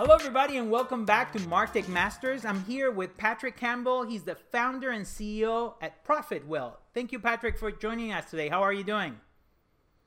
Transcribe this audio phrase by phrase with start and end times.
[0.00, 2.46] Hello, everybody, and welcome back to Martech Masters.
[2.46, 4.02] I'm here with Patrick Campbell.
[4.02, 6.76] He's the founder and CEO at ProfitWell.
[6.94, 8.48] Thank you, Patrick, for joining us today.
[8.48, 9.16] How are you doing?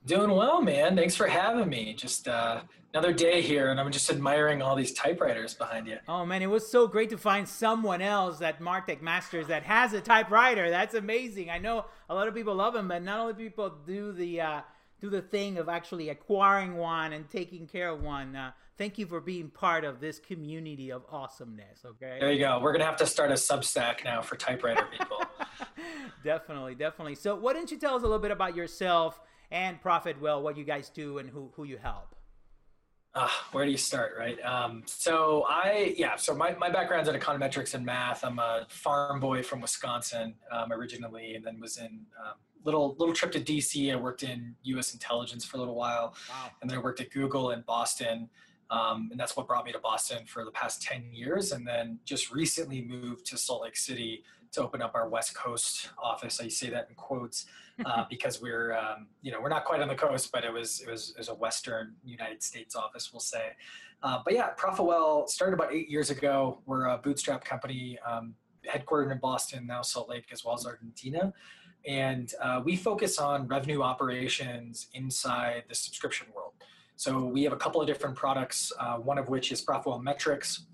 [0.08, 0.96] Doing well, man.
[0.96, 1.94] Thanks for having me.
[1.94, 2.62] Just uh,
[2.92, 6.00] another day here, and I'm just admiring all these typewriters behind you.
[6.08, 9.94] Oh man, it was so great to find someone else at Martech Masters that has
[9.94, 10.72] a typewriter.
[10.72, 11.52] That's amazing.
[11.52, 14.62] I know a lot of people love them, but not all people do the uh,
[15.04, 18.36] do the thing of actually acquiring one and taking care of one.
[18.36, 21.86] Uh, thank you for being part of this community of awesomeness.
[21.86, 22.18] Okay.
[22.20, 22.60] There you go.
[22.62, 25.22] We're gonna have to start a Substack now for typewriter people.
[26.24, 27.16] definitely, definitely.
[27.16, 29.20] So, why don't you tell us a little bit about yourself?
[29.54, 32.16] and ProfitWell, what you guys do and who, who you help.
[33.14, 34.44] Uh, where do you start, right?
[34.44, 38.26] Um, so I, yeah, so my, my background's in econometrics and math.
[38.26, 43.14] I'm a farm boy from Wisconsin um, originally, and then was in um, little little
[43.14, 43.92] trip to DC.
[43.92, 44.94] I worked in U.S.
[44.94, 46.52] intelligence for a little while, wow.
[46.62, 48.30] and then I worked at Google in Boston,
[48.70, 51.52] um, and that's what brought me to Boston for the past ten years.
[51.52, 55.90] And then just recently moved to Salt Lake City to open up our West Coast
[56.02, 56.40] office.
[56.40, 57.46] I say that in quotes
[57.86, 60.82] uh, because we're, um, you know, we're not quite on the coast, but it was,
[60.82, 63.52] it was, it was a Western United States office, we'll say.
[64.04, 66.62] Uh, but yeah, ProfitWell started about eight years ago.
[66.66, 68.36] We're a bootstrap company, um,
[68.68, 71.34] headquartered in Boston, now Salt Lake, as well as Argentina.
[71.86, 76.54] And uh, we focus on revenue operations inside the subscription world.
[76.96, 80.66] So we have a couple of different products, uh, one of which is ProfitWell Metrics,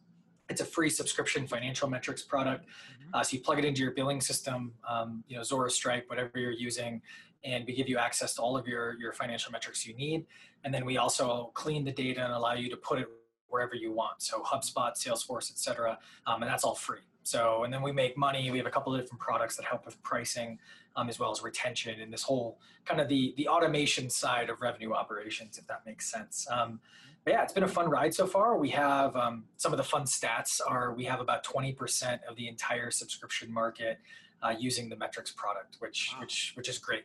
[0.49, 2.65] it's a free subscription financial metrics product.
[2.65, 3.15] Mm-hmm.
[3.15, 6.31] Uh, so you plug it into your billing system, um, you know, Zuora, Stripe, whatever
[6.35, 7.01] you're using,
[7.43, 10.25] and we give you access to all of your, your financial metrics you need.
[10.63, 13.07] And then we also clean the data and allow you to put it
[13.47, 14.21] wherever you want.
[14.21, 16.99] So HubSpot, Salesforce, et cetera, um, and that's all free.
[17.23, 18.49] So, and then we make money.
[18.49, 20.57] We have a couple of different products that help with pricing,
[20.95, 24.61] um, as well as retention and this whole kind of the the automation side of
[24.61, 26.47] revenue operations, if that makes sense.
[26.49, 26.79] Um,
[27.27, 28.57] yeah, it's been a fun ride so far.
[28.57, 32.47] We have um, some of the fun stats are we have about 20% of the
[32.47, 33.99] entire subscription market
[34.41, 36.21] uh, using the metrics product, which wow.
[36.21, 37.03] which which is great.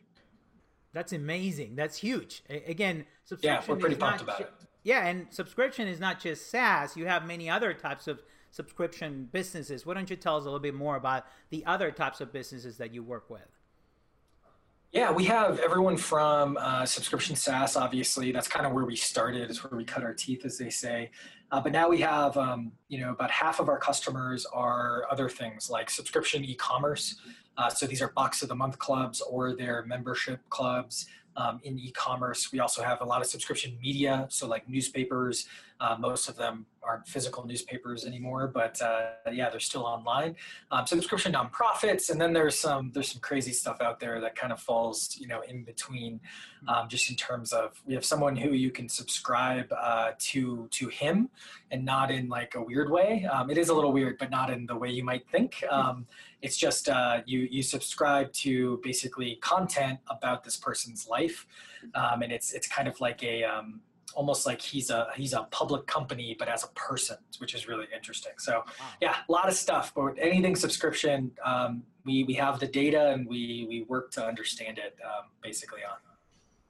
[0.93, 1.75] That's amazing.
[1.75, 2.41] That's huge.
[2.49, 3.61] Again, subscription.
[3.61, 4.51] Yeah, we're pretty pumped about it.
[4.83, 6.95] Yeah, and subscription is not just SaaS.
[6.95, 9.85] You have many other types of subscription businesses.
[9.85, 12.77] Why don't you tell us a little bit more about the other types of businesses
[12.77, 13.54] that you work with?
[14.91, 18.31] Yeah, we have everyone from uh, subscription SaaS, obviously.
[18.31, 19.49] That's kind of where we started.
[19.49, 21.11] It's where we cut our teeth, as they say.
[21.51, 25.27] Uh, but now we have, um, you know, about half of our customers are other
[25.27, 27.19] things like subscription e-commerce.
[27.57, 31.77] Uh, so these are box of the month clubs or their membership clubs um, in
[31.77, 32.51] e-commerce.
[32.51, 35.47] We also have a lot of subscription media, so like newspapers.
[35.79, 40.35] Uh, most of them aren't physical newspapers anymore, but uh, yeah, they're still online.
[40.71, 44.53] Um, subscription nonprofits, and then there's some there's some crazy stuff out there that kind
[44.53, 46.21] of falls you know in between,
[46.67, 50.87] um, just in terms of we have someone who you can subscribe uh, to to
[50.87, 51.29] him,
[51.71, 53.25] and not in like a weird way.
[53.25, 55.63] Um, it is a little weird, but not in the way you might think.
[55.69, 56.07] Um,
[56.41, 61.45] it's just uh, you you subscribe to basically content about this person's life,
[61.95, 63.81] um, and it's it's kind of like a um,
[64.15, 67.85] almost like he's a he's a public company but as a person which is really
[67.93, 68.33] interesting.
[68.37, 68.85] So wow.
[69.01, 73.27] yeah a lot of stuff but anything subscription um, we we have the data and
[73.27, 75.97] we we work to understand it um, basically on.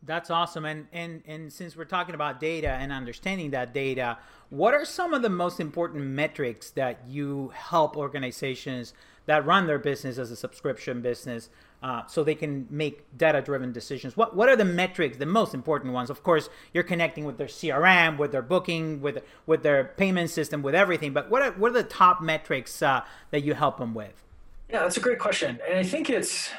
[0.04, 0.66] That's awesome.
[0.66, 4.18] And and and since we're talking about data and understanding that data
[4.50, 8.94] what are some of the most important metrics that you help organizations
[9.26, 11.50] that run their business as a subscription business
[11.84, 14.18] uh, so they can make data driven decisions.
[14.18, 16.10] What what are the metrics the most important ones?
[16.10, 20.62] Of course you're connecting with their crm with their booking with with their payment system
[20.62, 23.94] with everything but what are, what are the top metrics uh, that you help them
[23.94, 24.24] with?
[24.70, 26.50] Yeah that's a great question and i think it's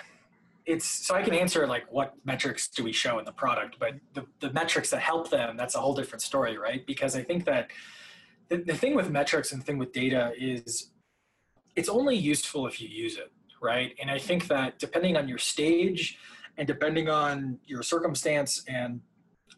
[0.67, 3.95] it's so I can answer like what metrics do we show in the product, but
[4.15, 6.85] the, the metrics that help them, that's a whole different story, right?
[6.85, 7.71] Because I think that
[8.49, 10.91] the, the thing with metrics and the thing with data is
[11.77, 13.31] it's only useful if you use it,
[13.61, 13.95] right?
[14.01, 16.19] And I think that depending on your stage
[16.57, 19.01] and depending on your circumstance and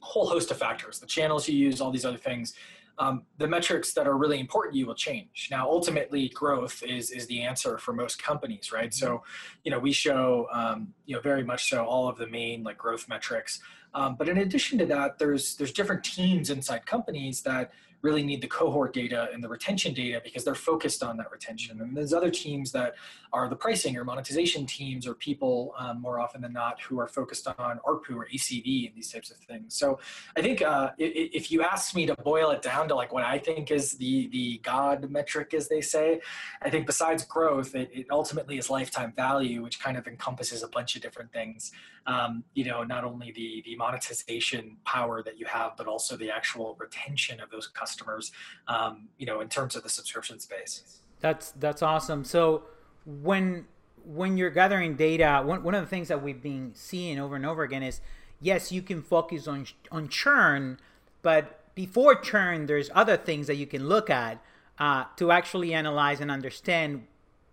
[0.01, 2.55] a whole host of factors, the channels you use, all these other things,
[2.99, 5.49] um, the metrics that are really important to you will change.
[5.51, 8.93] Now, ultimately, growth is is the answer for most companies, right?
[8.93, 9.23] So,
[9.65, 12.77] you know, we show, um, you know, very much so all of the main like
[12.77, 13.61] growth metrics.
[13.95, 17.71] Um, but in addition to that, there's there's different teams inside companies that
[18.03, 21.81] really need the cohort data and the retention data because they're focused on that retention.
[21.81, 22.95] And there's other teams that
[23.33, 27.09] are the pricing or monetization teams or people um, more often than not who are
[27.09, 29.75] focused on ARPU or ACV and these types of things.
[29.75, 29.99] So
[30.37, 33.39] I think uh, if you ask me to boil it down to like what I
[33.39, 36.21] think is the the God metric, as they say,
[36.63, 40.69] I think besides growth, it, it ultimately is lifetime value, which kind of encompasses a
[40.69, 41.73] bunch of different things.
[42.07, 46.31] Um, you know, not only the the monetization power that you have, but also the
[46.31, 48.33] actual retention of those customers.
[48.67, 51.01] Um, you know, in terms of the subscription space.
[51.21, 52.25] That's that's awesome.
[52.25, 52.63] So
[53.09, 53.67] when
[54.05, 57.45] when you're gathering data, one, one of the things that we've been seeing over and
[57.45, 58.01] over again is
[58.41, 60.79] yes, you can focus on on churn,
[61.23, 64.43] but before churn, there's other things that you can look at
[64.79, 67.07] uh, to actually analyze and understand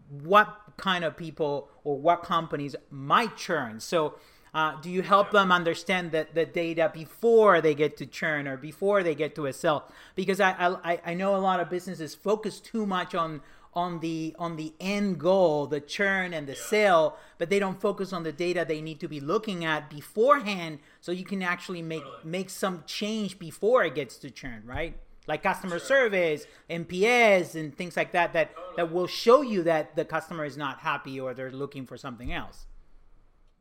[0.10, 3.80] what kind of people or what companies might churn.
[3.80, 4.16] So,
[4.54, 8.58] uh, do you help them understand that the data before they get to churn or
[8.58, 9.92] before they get to a sell?
[10.16, 10.52] Because I,
[10.84, 13.42] I I know a lot of businesses focus too much on
[13.76, 16.68] on the on the end goal, the churn and the yeah.
[16.68, 20.80] sale, but they don't focus on the data they need to be looking at beforehand,
[21.02, 22.22] so you can actually make totally.
[22.24, 24.96] make some change before it gets to churn, right?
[25.28, 25.88] Like customer sure.
[25.88, 28.74] service, NPS, and things like that that totally.
[28.78, 32.32] that will show you that the customer is not happy or they're looking for something
[32.32, 32.68] else.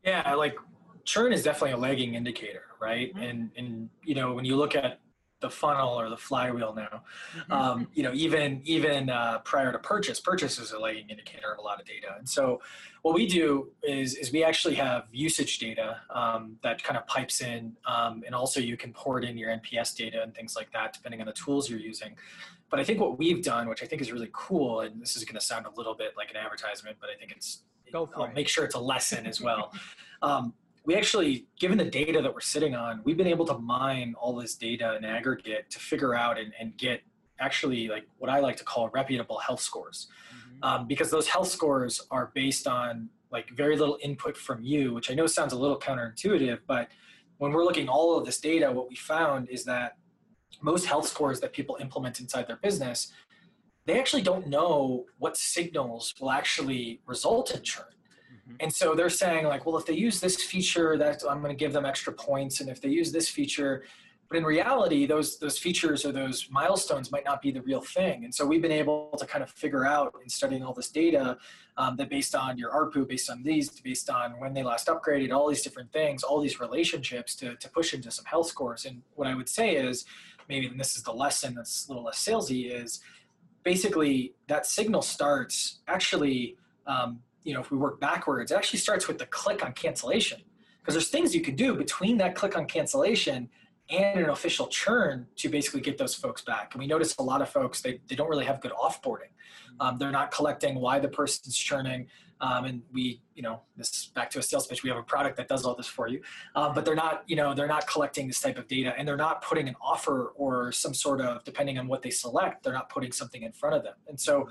[0.03, 0.55] Yeah, like
[1.03, 3.13] churn is definitely a lagging indicator, right?
[3.13, 3.23] Mm-hmm.
[3.23, 4.99] And and you know when you look at
[5.41, 7.03] the funnel or the flywheel now.
[7.37, 7.51] Mm-hmm.
[7.51, 11.59] Um, you know, even even uh, prior to purchase, purchase is a lagging indicator of
[11.59, 12.15] a lot of data.
[12.17, 12.61] And so,
[13.01, 17.41] what we do is is we actually have usage data um, that kind of pipes
[17.41, 20.93] in, um, and also you can port in your NPS data and things like that,
[20.93, 22.15] depending on the tools you're using.
[22.69, 25.23] But I think what we've done, which I think is really cool, and this is
[25.23, 27.61] going to sound a little bit like an advertisement, but I think it's
[27.91, 28.33] Go for I'll it.
[28.33, 29.71] make sure it's a lesson as well.
[30.85, 34.35] We actually, given the data that we're sitting on, we've been able to mine all
[34.35, 37.01] this data in aggregate to figure out and, and get
[37.39, 40.07] actually like what I like to call reputable health scores.
[40.29, 40.63] Mm-hmm.
[40.63, 45.11] Um, because those health scores are based on like very little input from you, which
[45.11, 46.89] I know sounds a little counterintuitive, but
[47.37, 49.97] when we're looking all of this data, what we found is that
[50.61, 53.11] most health scores that people implement inside their business,
[53.85, 57.85] they actually don't know what signals will actually result in churn.
[58.47, 58.57] Mm-hmm.
[58.59, 61.57] And so they're saying like, well, if they use this feature, that I'm going to
[61.57, 63.83] give them extra points, and if they use this feature,
[64.27, 68.25] but in reality, those those features or those milestones might not be the real thing.
[68.25, 71.37] And so we've been able to kind of figure out in studying all this data
[71.77, 75.31] um, that based on your ARPU, based on these, based on when they last upgraded,
[75.31, 78.85] all these different things, all these relationships to to push into some health scores.
[78.85, 80.05] And what I would say is,
[80.49, 83.01] maybe and this is the lesson that's a little less salesy is
[83.63, 86.57] basically that signal starts actually
[86.87, 90.41] um, you know, if we work backwards, it actually starts with the click on cancellation
[90.81, 93.49] because there's things you can do between that click on cancellation
[93.89, 96.73] and an official churn to basically get those folks back.
[96.73, 99.31] And we notice a lot of folks, they, they don't really have good offboarding.
[99.79, 102.07] Um, they're not collecting why the person's churning.
[102.41, 105.37] Um, and we, you know, this back to a sales pitch, we have a product
[105.37, 106.21] that does all this for you.
[106.55, 109.15] Um, but they're not, you know, they're not collecting this type of data and they're
[109.15, 112.89] not putting an offer or some sort of, depending on what they select, they're not
[112.89, 113.95] putting something in front of them.
[114.07, 114.49] And so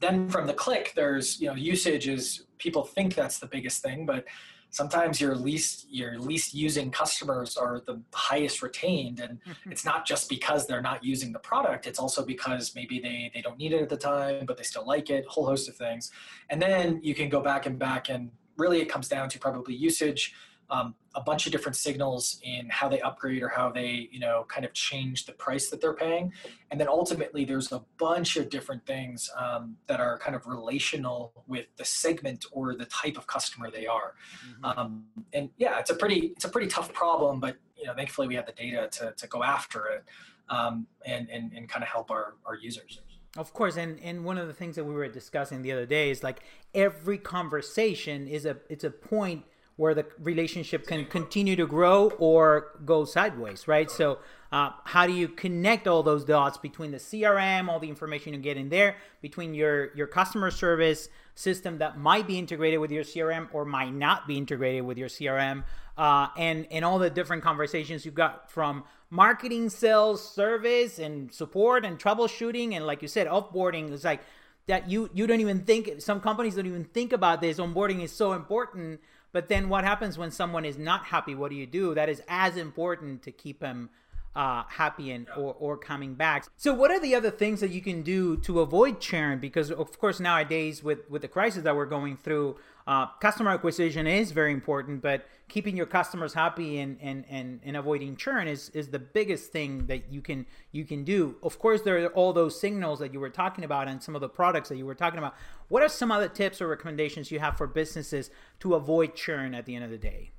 [0.00, 4.06] then from the click, there's you know usage is people think that's the biggest thing,
[4.06, 4.24] but
[4.70, 9.20] sometimes your least your least using customers are the highest retained.
[9.20, 9.70] And mm-hmm.
[9.70, 13.40] it's not just because they're not using the product it's also because maybe they they
[13.40, 16.10] don't need it at the time but they still like it whole host of things.
[16.50, 19.74] And then you can go back and back and really it comes down to probably
[19.74, 20.34] usage
[20.70, 24.44] um, a bunch of different signals in how they upgrade or how they you know
[24.48, 26.32] kind of change the price that they're paying.
[26.70, 31.32] And then ultimately there's a bunch of different things um, that are kind of relational
[31.46, 34.14] with the segment or the type of customer they are.
[34.46, 34.64] Mm-hmm.
[34.78, 38.28] um, and yeah it's a pretty it's a pretty tough problem but you know thankfully
[38.28, 40.04] we have the data to, to go after it
[40.48, 43.00] um, and, and and kind of help our our users.
[43.36, 46.10] Of course, and, and one of the things that we were discussing the other day
[46.10, 46.40] is like
[46.74, 49.44] every conversation is a it's a point
[49.76, 53.90] where the relationship can continue to grow or go sideways, right?
[53.90, 54.18] So,
[54.50, 58.38] uh, how do you connect all those dots between the CRM, all the information you
[58.38, 63.04] get in there, between your your customer service system that might be integrated with your
[63.04, 65.64] CRM or might not be integrated with your CRM,
[65.98, 71.84] uh, and and all the different conversations you've got from marketing, sales, service, and support
[71.84, 74.20] and troubleshooting, and like you said, offboarding is like
[74.68, 74.88] that.
[74.88, 77.58] You you don't even think some companies don't even think about this.
[77.58, 79.00] Onboarding is so important
[79.36, 81.34] but then what happens when someone is not happy?
[81.34, 81.94] What do you do?
[81.94, 83.90] That is as important to keep them
[84.34, 86.46] uh, happy and or, or coming back.
[86.56, 89.38] So, what are the other things that you can do to avoid churn?
[89.38, 94.06] Because of course nowadays with with the crisis that we're going through, uh, customer acquisition
[94.06, 98.68] is very important, but keeping your customers happy and, and, and, and avoiding churn is,
[98.70, 101.34] is the biggest thing that you can you can do.
[101.42, 104.20] Of course, there are all those signals that you were talking about and some of
[104.20, 105.34] the products that you were talking about.
[105.68, 109.66] What are some other tips or recommendations you have for businesses to avoid churn at
[109.66, 110.30] the end of the day?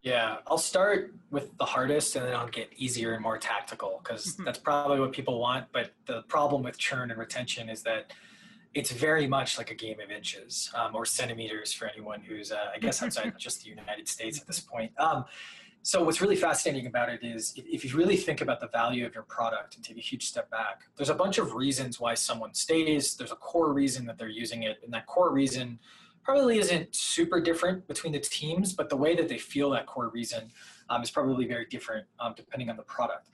[0.00, 4.34] Yeah, I'll start with the hardest and then I'll get easier and more tactical because
[4.34, 4.44] mm-hmm.
[4.44, 5.66] that's probably what people want.
[5.72, 8.12] But the problem with churn and retention is that
[8.74, 12.70] it's very much like a game of inches um, or centimeters for anyone who's, uh,
[12.74, 14.92] I guess, outside just the United States at this point.
[14.98, 15.24] Um,
[15.82, 19.14] so what's really fascinating about it is if you really think about the value of
[19.14, 22.54] your product and take a huge step back, there's a bunch of reasons why someone
[22.54, 23.14] stays.
[23.16, 25.78] There's a core reason that they're using it, and that core reason
[26.22, 30.08] probably isn't super different between the teams, but the way that they feel that core
[30.08, 30.50] reason
[30.88, 33.28] um, is probably very different um, depending on the product.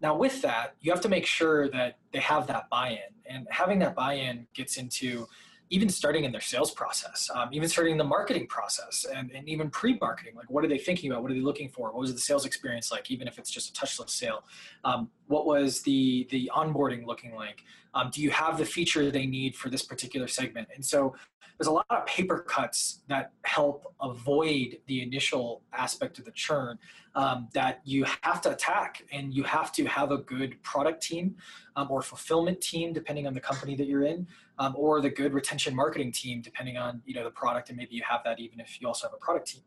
[0.00, 3.46] Now, with that, you have to make sure that they have that buy in, and
[3.50, 5.26] having that buy in gets into
[5.72, 9.48] even starting in their sales process, um, even starting in the marketing process, and, and
[9.48, 10.34] even pre marketing.
[10.34, 11.22] Like, what are they thinking about?
[11.22, 11.92] What are they looking for?
[11.92, 14.44] What was the sales experience like, even if it's just a touchless sale?
[14.84, 17.62] Um, what was the, the onboarding looking like?
[17.94, 20.68] Um, do you have the feature they need for this particular segment?
[20.74, 21.14] And so
[21.56, 26.78] there's a lot of paper cuts that help avoid the initial aspect of the churn
[27.14, 31.36] um, that you have to attack and you have to have a good product team
[31.76, 34.26] um, or fulfillment team depending on the company that you're in
[34.58, 37.94] um, or the good retention marketing team depending on you know the product and maybe
[37.94, 39.60] you have that even if you also have a product team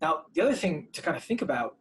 [0.00, 1.76] now the other thing to kind of think about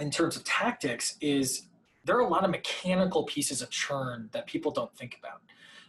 [0.00, 1.68] in terms of tactics is
[2.04, 5.40] there are a lot of mechanical pieces of churn that people don't think about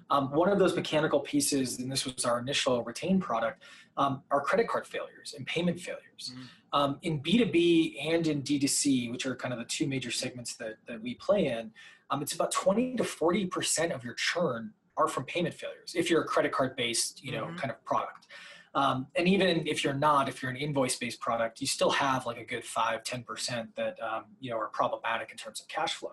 [0.10, 3.64] um, one of those mechanical pieces, and this was our initial retained product,
[3.98, 6.34] um, are credit card failures and payment failures.
[6.36, 6.44] Mm.
[6.72, 10.78] Um, in B2B and in D2C, which are kind of the two major segments that,
[10.88, 11.72] that we play in,
[12.10, 16.22] um, it's about 20 to 40% of your churn are from payment failures if you're
[16.22, 17.56] a credit card based you know mm-hmm.
[17.56, 18.28] kind of product
[18.76, 22.26] um, and even if you're not if you're an invoice based product you still have
[22.26, 25.94] like a good 5 10% that um, you know are problematic in terms of cash
[25.94, 26.12] flow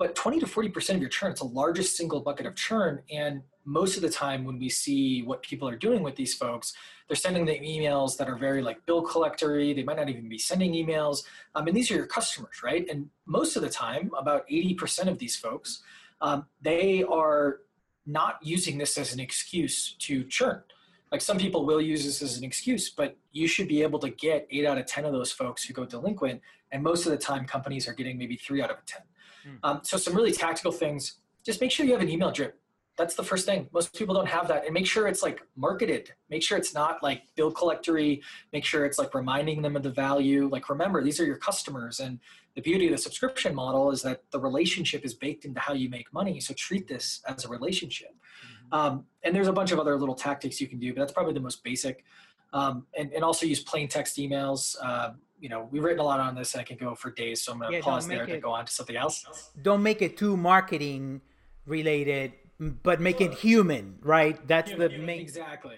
[0.00, 3.02] but 20 to 40% of your churn, it's the largest single bucket of churn.
[3.10, 6.72] And most of the time when we see what people are doing with these folks,
[7.06, 9.74] they're sending the emails that are very like bill collectory.
[9.74, 11.24] They might not even be sending emails.
[11.54, 12.88] Um, and these are your customers, right?
[12.88, 15.82] And most of the time, about 80% of these folks,
[16.22, 17.58] um, they are
[18.06, 20.62] not using this as an excuse to churn.
[21.10, 24.10] Like some people will use this as an excuse, but you should be able to
[24.10, 26.40] get eight out of 10 of those folks who go delinquent.
[26.70, 29.02] And most of the time, companies are getting maybe three out of 10.
[29.46, 29.58] Mm.
[29.64, 31.16] Um, so some really tactical things.
[31.44, 32.60] Just make sure you have an email drip.
[32.96, 33.66] That's the first thing.
[33.72, 36.12] Most people don't have that, and make sure it's like marketed.
[36.28, 38.20] Make sure it's not like bill collectory.
[38.52, 40.48] Make sure it's like reminding them of the value.
[40.48, 42.18] Like remember, these are your customers, and
[42.56, 45.88] the beauty of the subscription model is that the relationship is baked into how you
[45.88, 46.40] make money.
[46.40, 48.10] So treat this as a relationship.
[48.10, 48.49] Mm-hmm.
[48.72, 51.34] Um, and there's a bunch of other little tactics you can do, but that's probably
[51.34, 52.04] the most basic.
[52.52, 54.76] Um, and, and also use plain text emails.
[54.82, 56.54] Uh, you know, we've written a lot on this.
[56.56, 58.50] I can go for days, so I'm going to yeah, pause there it, to go
[58.50, 59.24] on to something else.
[59.62, 61.20] Don't make it too marketing
[61.66, 64.46] related, but make it human, right?
[64.46, 65.20] That's human, the human, main.
[65.20, 65.76] Exactly.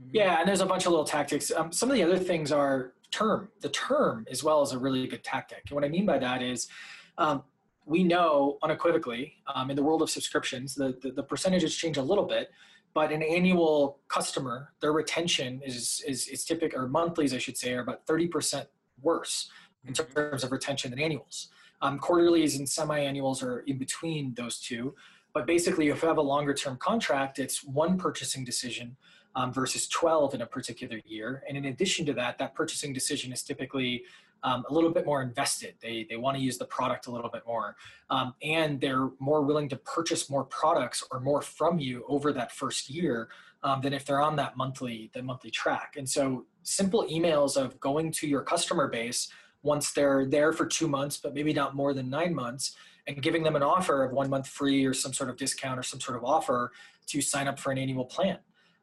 [0.00, 0.10] Mm-hmm.
[0.12, 1.50] Yeah, and there's a bunch of little tactics.
[1.50, 3.48] Um, some of the other things are term.
[3.60, 5.62] The term as well is a really good tactic.
[5.68, 6.68] And what I mean by that is,
[7.18, 7.42] um,
[7.84, 12.02] we know unequivocally um, in the world of subscriptions, the, the, the percentages change a
[12.02, 12.50] little bit,
[12.94, 17.72] but an annual customer, their retention is is, is typical, or monthlies, I should say,
[17.72, 18.66] are about 30%
[19.00, 19.50] worse
[19.86, 20.12] in mm-hmm.
[20.12, 21.48] terms of retention than annuals.
[21.80, 24.94] Um, quarterlies and semi-annuals are in between those two.
[25.34, 28.96] But basically, if you have a longer term contract, it's one purchasing decision
[29.34, 31.42] um, versus 12 in a particular year.
[31.48, 34.04] And in addition to that, that purchasing decision is typically
[34.44, 35.74] um, a little bit more invested.
[35.80, 37.76] They, they want to use the product a little bit more.
[38.10, 42.52] Um, and they're more willing to purchase more products or more from you over that
[42.52, 43.28] first year
[43.62, 45.94] um, than if they're on that monthly, the monthly track.
[45.96, 49.28] And so simple emails of going to your customer base
[49.62, 52.74] once they're there for two months, but maybe not more than nine months,
[53.06, 55.82] and giving them an offer of one month free or some sort of discount or
[55.82, 56.72] some sort of offer
[57.06, 58.38] to sign up for an annual plan.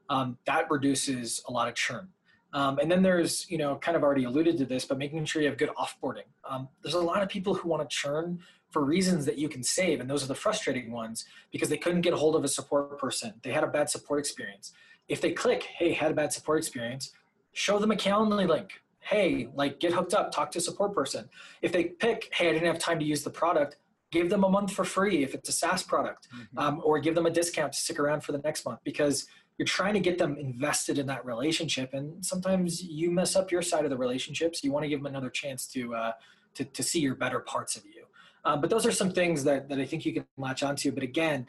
[0.10, 2.10] Um, that reduces a lot of churn.
[2.54, 5.42] Um, and then there's, you know, kind of already alluded to this, but making sure
[5.42, 6.24] you have good offboarding.
[6.50, 8.40] Um, there's a lot of people who want to churn
[8.72, 12.02] for reasons that you can save, and those are the frustrating ones because they couldn't
[12.02, 13.34] get a hold of a support person.
[13.44, 14.74] They had a bad support experience.
[15.08, 17.12] If they click, hey, had a bad support experience,
[17.54, 18.82] show them a Calendly link.
[19.00, 21.30] Hey, like get hooked up, talk to a support person.
[21.62, 23.78] If they pick, hey, I didn't have time to use the product,
[24.12, 26.58] give them a month for free if it's a SaaS product, mm-hmm.
[26.58, 29.28] um, or give them a discount to stick around for the next month because
[29.60, 31.94] you're trying to get them invested in that relationship.
[31.94, 35.00] And sometimes you mess up your side of the relationship so You want to give
[35.00, 36.12] them another chance to, uh,
[36.56, 38.06] to, to see your better parts of you.
[38.46, 40.94] Uh, but those are some things that, that I think you can latch onto.
[40.94, 41.46] But again,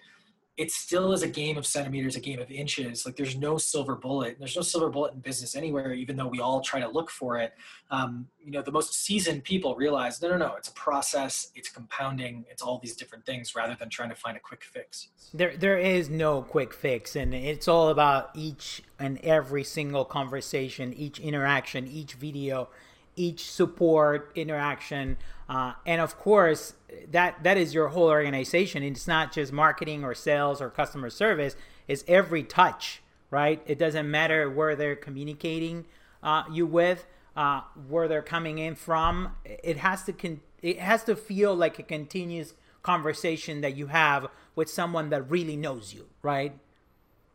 [0.61, 3.07] it still is a game of centimeters, a game of inches.
[3.07, 4.37] Like there's no silver bullet.
[4.39, 7.39] There's no silver bullet in business anywhere, even though we all try to look for
[7.39, 7.55] it.
[7.91, 11.51] Um, you know, the most seasoned people realize, no, no, no, it's a process.
[11.55, 12.45] It's compounding.
[12.51, 15.09] It's all these different things rather than trying to find a quick fix.
[15.33, 20.93] There, there is no quick fix, and it's all about each and every single conversation,
[20.93, 22.69] each interaction, each video,
[23.17, 25.17] each support interaction
[25.51, 26.73] uh, and of course
[27.11, 28.83] that that is your whole organization.
[28.83, 31.55] It's not just marketing or sales or customer service.
[31.87, 33.63] It's every touch right?
[33.67, 35.87] It doesn't matter where they're communicating
[36.23, 39.37] uh, you with uh, where they're coming in from.
[39.45, 44.27] It has to con- it has to feel like a continuous conversation that you have
[44.55, 46.59] with someone that really knows you right?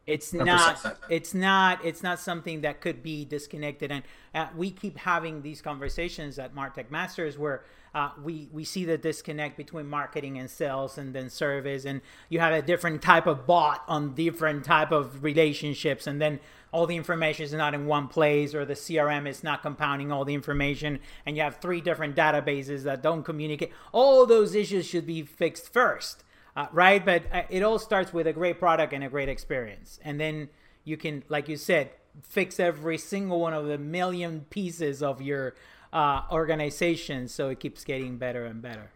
[0.06, 0.46] It's 100%.
[0.46, 3.92] not it's not it's not something that could be disconnected.
[3.92, 4.04] And
[4.36, 7.64] uh, we keep having these conversations at martech masters where
[7.96, 12.40] uh, we we see the disconnect between marketing and sales and then service and you
[12.40, 16.40] have a different type of bot on different type of relationships and then
[16.72, 20.26] all the information is not in one place or the crm is not compounding all
[20.26, 25.08] the information and you have three different databases that don't communicate all those issues should
[25.08, 26.26] be fixed first
[26.56, 27.04] uh, right?
[27.04, 30.50] But uh, it all starts with a great product and a great experience, and then
[30.84, 31.90] you can, like you said,
[32.22, 35.56] fix every single one of the million pieces of your
[35.96, 38.92] uh, organization so it keeps getting better and better.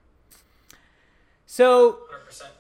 [1.46, 2.00] So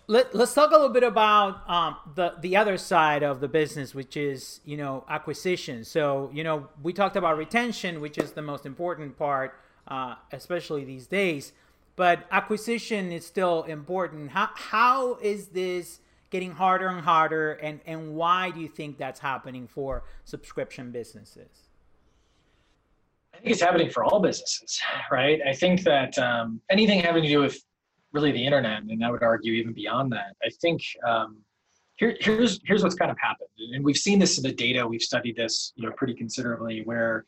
[0.07, 3.93] let, us talk a little bit about um, the the other side of the business,
[3.93, 5.83] which is you know acquisition.
[5.83, 10.83] So you know we talked about retention, which is the most important part, uh, especially
[10.85, 11.53] these days
[11.99, 14.31] but acquisition is still important.
[14.31, 19.19] How how is this getting harder and harder, and and why do you think that's
[19.19, 21.68] happening for subscription businesses?
[23.39, 24.79] I think it's happening for all businesses,
[25.11, 25.39] right?
[25.47, 27.57] I think that um, anything having to do with
[28.11, 31.37] really the internet, and I would argue even beyond that, I think um,
[31.95, 34.85] here, here's here's what's kind of happened, and we've seen this in the data.
[34.85, 36.81] We've studied this, you know, pretty considerably.
[36.83, 37.25] Where,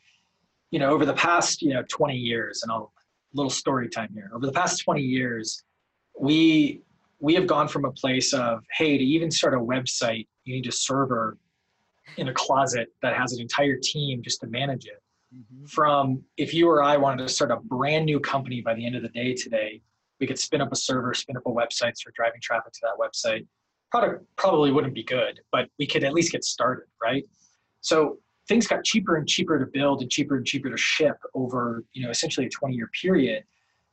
[0.72, 2.92] you know, over the past you know 20 years, and I'll
[3.34, 4.30] little story time here.
[4.34, 5.64] Over the past 20 years,
[6.20, 6.82] we
[7.20, 10.68] we have gone from a place of hey, to even start a website, you need
[10.68, 11.38] a server
[12.18, 15.02] in a closet that has an entire team just to manage it.
[15.34, 15.66] Mm-hmm.
[15.66, 18.96] From if you or I wanted to start a brand new company by the end
[18.96, 19.82] of the day today,
[20.20, 22.98] we could spin up a server, spin up a website, start driving traffic to that
[23.00, 23.46] website.
[23.92, 27.26] Product probably wouldn't be good, but we could at least get started, right?
[27.82, 28.20] So
[28.52, 32.04] things got cheaper and cheaper to build and cheaper and cheaper to ship over you
[32.04, 33.46] know essentially a 20 year period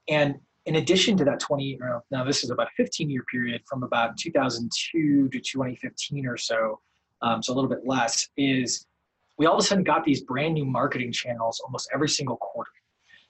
[0.08, 0.34] and
[0.66, 1.78] in addition to that 20
[2.10, 6.80] now this is about a 15 year period from about 2002 to 2015 or so
[7.22, 8.87] um, so a little bit less is
[9.38, 12.70] we all of a sudden got these brand new marketing channels almost every single quarter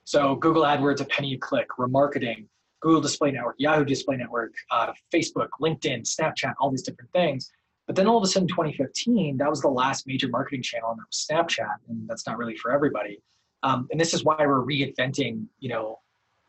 [0.05, 2.47] so google adwords a penny a click remarketing
[2.81, 7.51] google display network yahoo display network uh, facebook linkedin snapchat all these different things
[7.89, 11.01] but then all of a sudden, 2015, that was the last major marketing channel, and
[11.01, 13.19] that was Snapchat, and that's not really for everybody.
[13.63, 15.99] Um, and this is why we're reinventing, you know,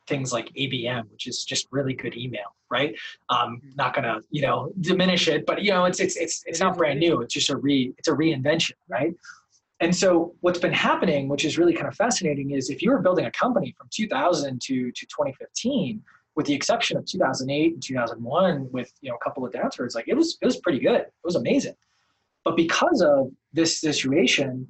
[0.06, 2.94] things like ABM, which is just really good email, right?
[3.30, 6.78] Um, not gonna, you know, diminish it, but you know, it's it's it's it's not
[6.78, 7.22] brand new.
[7.22, 9.14] It's just a re it's a reinvention, right?
[9.82, 13.00] And so what's been happening, which is really kind of fascinating, is if you were
[13.00, 16.02] building a company from 2000 to to 2015
[16.36, 20.08] with the exception of 2008 and 2001 with you know a couple of downturns like
[20.08, 21.02] it was it was pretty good.
[21.02, 21.76] It was amazing.
[22.44, 24.68] But because of this situation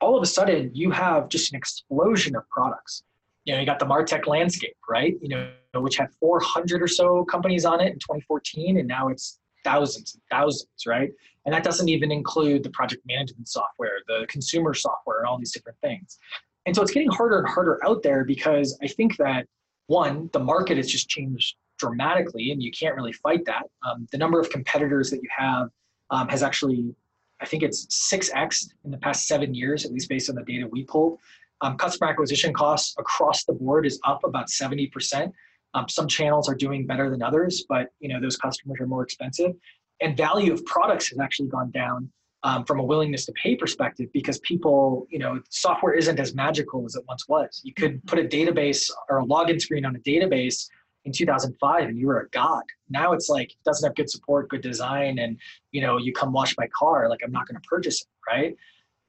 [0.00, 3.04] all of a sudden you have just an explosion of products.
[3.44, 5.14] You know you got the martech landscape right?
[5.22, 9.38] You know which had 400 or so companies on it in 2014 and now it's
[9.64, 11.10] thousands and thousands right
[11.44, 15.52] and that doesn't even include the project management software the consumer software and all these
[15.52, 16.18] different things
[16.66, 19.46] and so it's getting harder and harder out there because i think that
[19.86, 23.64] one, the market has just changed dramatically, and you can't really fight that.
[23.86, 25.68] Um, the number of competitors that you have
[26.10, 26.94] um, has actually,
[27.40, 30.66] I think it's 6x in the past seven years, at least based on the data
[30.70, 31.18] we pulled.
[31.60, 35.30] Um, customer acquisition costs across the board is up about 70%.
[35.74, 39.02] Um, some channels are doing better than others, but you know those customers are more
[39.02, 39.52] expensive.
[40.00, 42.10] And value of products has actually gone down
[42.42, 46.84] um, from a willingness to pay perspective because people, you know, software isn't as magical
[46.84, 47.60] as it once was.
[47.62, 50.66] You could put a database or a login screen on a database
[51.04, 52.62] in 2005 and you were a god.
[52.88, 55.38] Now it's like it doesn't have good support, good design, and
[55.70, 58.56] you know, you come wash my car, like I'm not going to purchase it, right?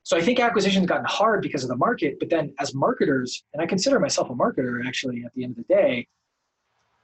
[0.03, 2.17] So I think acquisition's gotten hard because of the market.
[2.19, 5.65] But then as marketers, and I consider myself a marketer actually at the end of
[5.65, 6.07] the day,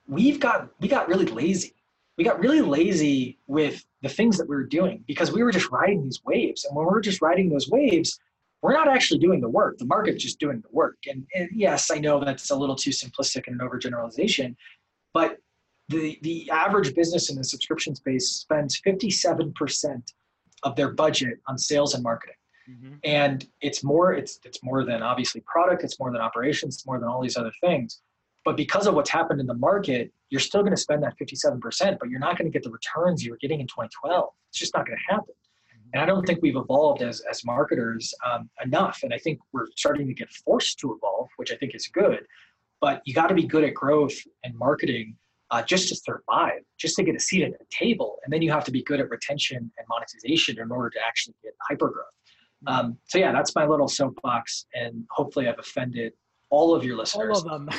[0.10, 1.76] we've got we got really lazy
[2.20, 5.72] we got really lazy with the things that we were doing because we were just
[5.72, 6.66] riding these waves.
[6.66, 8.20] And when we're just riding those waves,
[8.62, 9.78] we're not actually doing the work.
[9.78, 10.98] The market's just doing the work.
[11.08, 14.58] And, and yes, I know that's a little too simplistic and an overgeneralization,
[15.14, 15.38] but
[15.88, 20.14] the the average business in the subscription space spends 57%
[20.64, 22.36] of their budget on sales and marketing.
[22.70, 22.96] Mm-hmm.
[23.06, 27.00] And it's more it's it's more than obviously product, it's more than operations, it's more
[27.00, 28.02] than all these other things.
[28.46, 32.00] But because of what's happened in the market, you're still going to spend that 57%,
[32.00, 34.30] but you're not going to get the returns you were getting in 2012.
[34.50, 35.34] It's just not going to happen.
[35.34, 35.90] Mm-hmm.
[35.94, 39.02] And I don't think we've evolved as, as marketers um, enough.
[39.04, 42.22] And I think we're starting to get forced to evolve, which I think is good.
[42.82, 45.16] But you got to be good at growth and marketing
[45.52, 48.20] uh, just to survive, just to get a seat at the table.
[48.24, 51.36] And then you have to be good at retention and monetization in order to actually
[51.44, 52.06] get hyper growth.
[52.68, 52.88] Mm-hmm.
[52.88, 56.14] Um, so yeah, that's my little soapbox, and hopefully I've offended
[56.50, 57.44] all of your listeners.
[57.44, 57.70] All of them.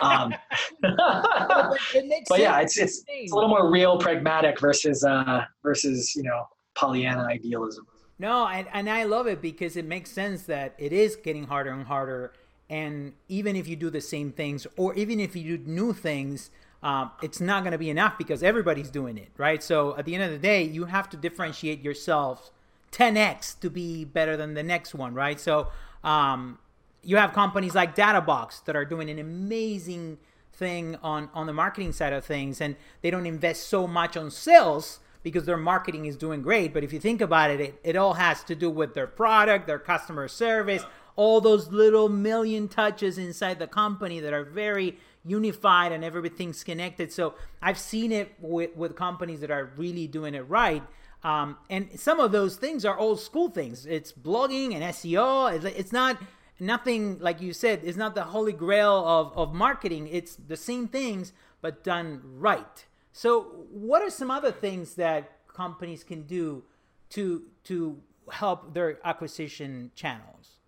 [0.00, 0.34] um,
[0.82, 6.48] but yeah, it's, it's, it's a little more real, pragmatic versus uh, versus you know
[6.74, 7.86] Pollyanna idealism.
[8.18, 11.70] No, and, and I love it because it makes sense that it is getting harder
[11.70, 12.32] and harder.
[12.70, 16.50] And even if you do the same things, or even if you do new things,
[16.82, 19.62] um, it's not going to be enough because everybody's doing it, right?
[19.62, 22.50] So at the end of the day, you have to differentiate yourself
[22.92, 25.40] 10x to be better than the next one, right?
[25.40, 25.68] So
[26.04, 26.58] um,
[27.04, 30.18] you have companies like Databox that are doing an amazing
[30.52, 34.30] thing on on the marketing side of things, and they don't invest so much on
[34.30, 36.72] sales because their marketing is doing great.
[36.72, 39.66] But if you think about it, it, it all has to do with their product,
[39.66, 40.84] their customer service,
[41.16, 47.12] all those little million touches inside the company that are very unified and everything's connected.
[47.12, 50.82] So I've seen it with, with companies that are really doing it right.
[51.22, 53.86] Um, and some of those things are old school things.
[53.86, 55.64] It's blogging and SEO.
[55.64, 56.18] It's not
[56.60, 57.80] nothing like you said.
[57.84, 60.08] It's not the holy grail of, of marketing.
[60.10, 62.84] It's the same things but done right.
[63.12, 66.64] So, what are some other things that companies can do
[67.10, 67.98] to to
[68.30, 70.58] help their acquisition channels?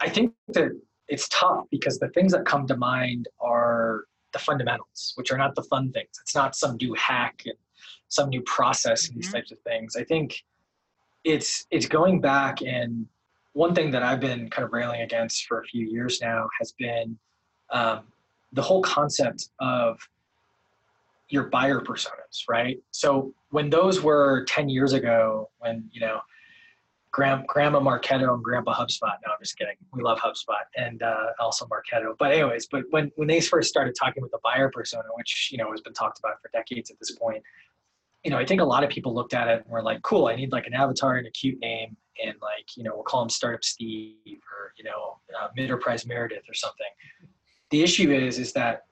[0.00, 0.72] I think that
[1.08, 5.54] it's tough because the things that come to mind are the fundamentals, which are not
[5.54, 6.10] the fun things.
[6.20, 7.54] It's not some new hack and
[8.08, 9.36] some new process and these mm-hmm.
[9.36, 9.96] types of things.
[9.96, 10.42] I think
[11.24, 13.06] it's it's going back and
[13.54, 16.72] one thing that I've been kind of railing against for a few years now has
[16.72, 17.16] been
[17.70, 18.00] um,
[18.52, 19.98] the whole concept of
[21.28, 22.78] your buyer personas, right?
[22.90, 26.20] So when those were 10 years ago, when, you know,
[27.14, 29.14] Gram, Grandma Marketo and Grandpa HubSpot.
[29.24, 29.76] No, I'm just kidding.
[29.92, 32.14] We love HubSpot and uh, also Marketo.
[32.18, 35.58] But anyways, but when when they first started talking with the buyer persona, which you
[35.58, 37.40] know has been talked about for decades at this point,
[38.24, 40.26] you know, I think a lot of people looked at it and were like, "Cool,
[40.26, 43.22] I need like an avatar and a cute name, and like you know, we'll call
[43.22, 46.86] him Startup Steve or you know, uh, Enterprise Meredith or something."
[47.70, 48.82] The issue is, is that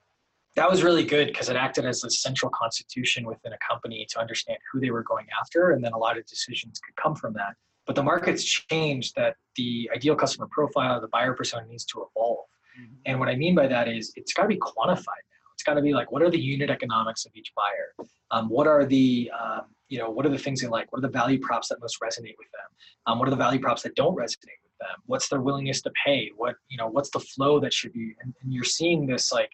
[0.55, 4.21] that was really good because it acted as a central constitution within a company to
[4.21, 7.33] understand who they were going after, and then a lot of decisions could come from
[7.35, 7.55] that.
[7.87, 12.47] But the market's changed that the ideal customer profile, the buyer persona needs to evolve.
[12.79, 12.95] Mm-hmm.
[13.07, 15.25] And what I mean by that is it's got to be quantified.
[15.63, 18.09] It's got to be like, what are the unit economics of each buyer?
[18.33, 20.91] Um, what are the um, you know what are the things they like?
[20.91, 22.69] What are the value props that most resonate with them?
[23.07, 24.97] Um, what are the value props that don't resonate with them?
[25.07, 26.33] What's their willingness to pay?
[26.37, 28.13] What you know what's the flow that should be?
[28.25, 29.53] And, and you're seeing this like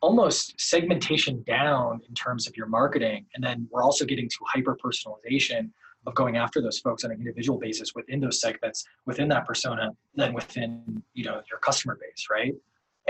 [0.00, 4.76] almost segmentation down in terms of your marketing, and then we're also getting to hyper
[4.76, 5.70] personalization
[6.06, 9.90] of going after those folks on an individual basis within those segments, within that persona,
[10.14, 12.54] then within you know your customer base, right?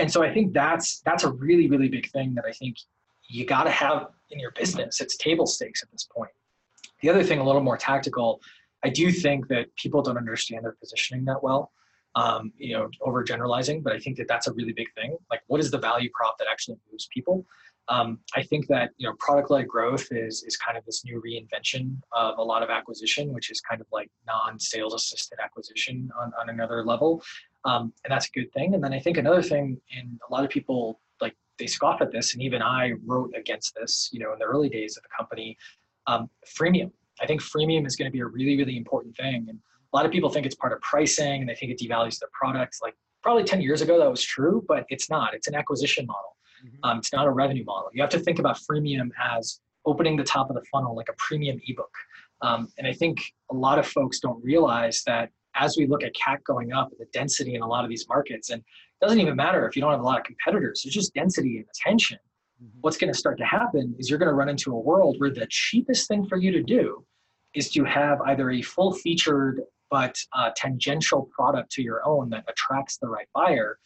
[0.01, 2.77] And so I think that's that's a really really big thing that I think
[3.29, 4.99] you got to have in your business.
[4.99, 6.31] It's table stakes at this point.
[7.01, 8.41] The other thing, a little more tactical,
[8.83, 11.71] I do think that people don't understand their positioning that well.
[12.15, 15.15] Um, you know, overgeneralizing, but I think that that's a really big thing.
[15.29, 17.45] Like, what is the value prop that actually moves people?
[17.87, 21.97] Um, I think that you know product-led growth is is kind of this new reinvention
[22.11, 26.49] of a lot of acquisition, which is kind of like non-sales assisted acquisition on, on
[26.49, 27.23] another level,
[27.65, 28.73] um, and that's a good thing.
[28.73, 32.11] And then I think another thing, and a lot of people like they scoff at
[32.11, 35.09] this, and even I wrote against this, you know, in the early days of the
[35.17, 35.57] company.
[36.07, 36.91] Um, freemium.
[37.21, 39.59] I think freemium is going to be a really really important thing, and
[39.93, 42.29] a lot of people think it's part of pricing, and they think it devalues their
[42.33, 42.77] product.
[42.81, 45.33] Like probably 10 years ago that was true, but it's not.
[45.33, 46.37] It's an acquisition model.
[46.65, 46.77] Mm-hmm.
[46.83, 47.89] Um, it's not a revenue model.
[47.93, 51.15] You have to think about freemium as opening the top of the funnel like a
[51.17, 51.91] premium ebook.
[52.41, 53.21] Um, and I think
[53.51, 55.29] a lot of folks don't realize that
[55.61, 58.07] as we look at CAC going up, and the density in a lot of these
[58.09, 60.93] markets, and it doesn't even matter if you don't have a lot of competitors, it's
[60.93, 62.17] just density and attention.
[62.61, 62.79] Mm-hmm.
[62.81, 65.29] What's going to start to happen is you're going to run into a world where
[65.29, 67.05] the cheapest thing for you to do
[67.53, 72.45] is to have either a full featured but uh, tangential product to your own that
[72.47, 73.77] attracts the right buyer,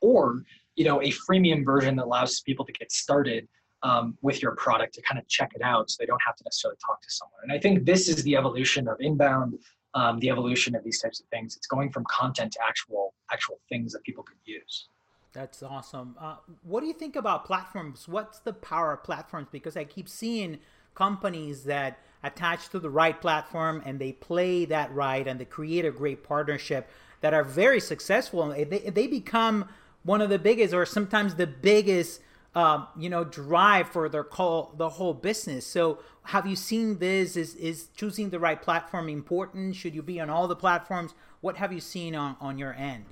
[0.00, 0.42] or
[0.76, 3.48] you know a freemium version that allows people to get started
[3.82, 6.44] um, with your product to kind of check it out so they don't have to
[6.44, 9.58] necessarily talk to someone and i think this is the evolution of inbound
[9.96, 13.58] um, the evolution of these types of things it's going from content to actual actual
[13.68, 14.88] things that people could use
[15.32, 16.16] That's awesome.
[16.18, 18.08] Uh, what do you think about platforms?
[18.08, 19.48] What's the power of platforms?
[19.52, 20.60] Because I keep seeing
[20.94, 25.84] companies that attach to the right platform and they play that right and they create
[25.84, 26.88] a great partnership
[27.20, 28.48] that are very successful.
[28.48, 29.68] They, they become
[30.04, 32.20] one of the biggest or sometimes the biggest
[32.56, 35.64] um, you know drive for their call the whole business.
[35.66, 37.36] So have you seen this?
[37.36, 39.76] Is is choosing the right platform important?
[39.76, 41.14] Should you be on all the platforms?
[41.42, 43.04] What have you seen on on your end?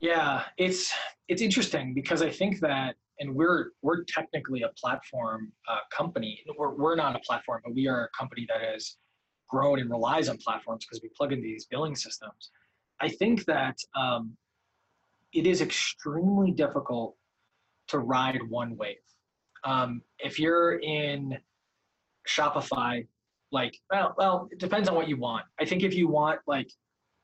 [0.00, 0.92] Yeah it's
[1.26, 6.42] it's interesting because i think that and we're we're technically a platform uh, company.
[6.58, 8.96] We're, we're not a platform but we are a company that has
[9.48, 12.50] grown and relies on platforms because we plug into these billing systems.
[13.00, 14.36] I think that um,
[15.32, 17.16] it is extremely difficult
[17.88, 18.96] to ride one wave.
[19.64, 21.36] Um, if you're in
[22.28, 23.06] Shopify,
[23.52, 25.44] like, well, well, it depends on what you want.
[25.60, 26.70] I think if you want like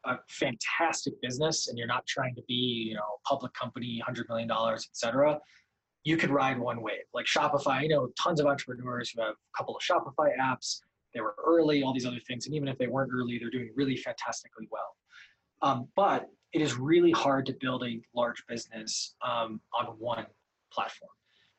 [0.05, 4.49] a fantastic business and you're not trying to be, you know, public company, hundred million
[4.49, 5.39] dollars, etc.,
[6.05, 7.05] you could ride one wave.
[7.15, 10.81] Like Shopify, I know tons of entrepreneurs who have a couple of Shopify apps.
[11.15, 13.71] They were early, all these other things, and even if they weren't early, they're doing
[13.77, 14.97] really fantastically well.
[15.61, 20.27] Um, but it is really hard to build a large business um, on one
[20.75, 21.11] platform.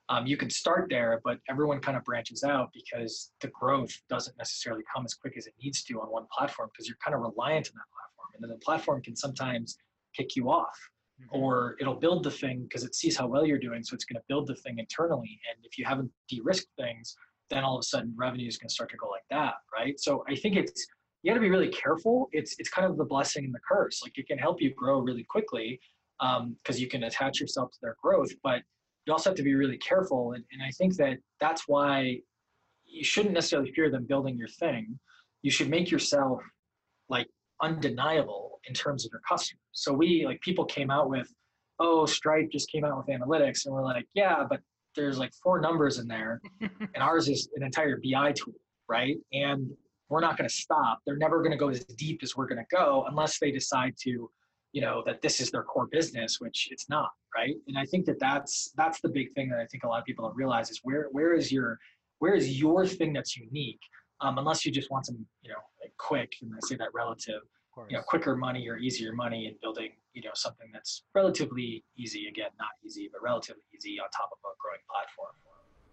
[0.09, 4.37] Um, you can start there, but everyone kind of branches out because the growth doesn't
[4.37, 7.21] necessarily come as quick as it needs to on one platform because you're kind of
[7.21, 8.29] reliant on that platform.
[8.35, 9.77] And then the platform can sometimes
[10.15, 10.77] kick you off
[11.21, 11.41] mm-hmm.
[11.41, 13.83] or it'll build the thing because it sees how well you're doing.
[13.83, 15.39] So it's going to build the thing internally.
[15.49, 17.15] And if you haven't de risked things,
[17.49, 19.53] then all of a sudden revenue is going to start to go like that.
[19.73, 19.99] Right.
[19.99, 20.85] So I think it's,
[21.21, 22.27] you got to be really careful.
[22.33, 24.01] It's, it's kind of the blessing and the curse.
[24.03, 25.79] Like it can help you grow really quickly
[26.19, 28.61] because um, you can attach yourself to their growth, but
[29.05, 30.33] you also have to be really careful.
[30.33, 32.19] And, and I think that that's why
[32.85, 34.99] you shouldn't necessarily fear them building your thing.
[35.41, 36.41] You should make yourself
[37.09, 37.27] like
[37.61, 39.59] undeniable in terms of your customers.
[39.71, 41.27] So we like people came out with,
[41.79, 44.61] oh, Stripe just came out with analytics, and we're like, yeah, but
[44.95, 48.53] there's like four numbers in there, and ours is an entire BI tool,
[48.87, 49.17] right?
[49.33, 49.69] And
[50.09, 50.99] we're not going to stop.
[51.05, 53.95] They're never going to go as deep as we're going to go unless they decide
[54.03, 54.29] to
[54.73, 57.55] you know that this is their core business which it's not right?
[57.67, 60.05] And i think that that's that's the big thing that i think a lot of
[60.05, 61.79] people don't realize is where where is your
[62.19, 63.81] where is your thing that's unique?
[64.21, 67.41] Um, unless you just want some you know like quick and i say that relative
[67.89, 72.27] you know quicker money or easier money and building you know something that's relatively easy
[72.27, 75.33] again not easy but relatively easy on top of a growing platform.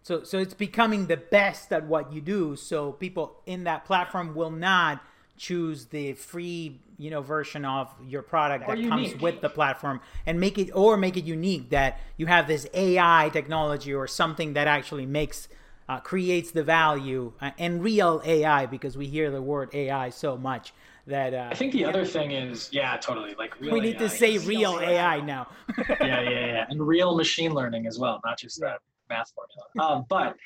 [0.03, 4.35] So so it's becoming the best at what you do so people in that platform
[4.35, 5.03] will not
[5.41, 10.39] choose the free you know version of your product that comes with the platform and
[10.39, 14.67] make it or make it unique that you have this AI technology or something that
[14.67, 15.49] actually makes
[15.89, 20.37] uh, creates the value uh, and real AI because we hear the word AI so
[20.37, 20.75] much
[21.07, 23.99] that uh, I think the other thing is yeah totally like we need AI.
[24.01, 25.49] to say real AI, AI now.
[25.79, 29.95] yeah yeah yeah and real machine learning as well not just that math formula.
[29.95, 30.37] Um, but